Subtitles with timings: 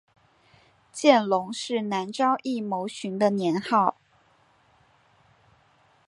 [0.91, 3.97] 见龙是南诏异牟寻的年号。